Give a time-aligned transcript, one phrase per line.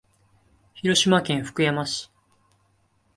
[0.73, 2.09] 広島県福山市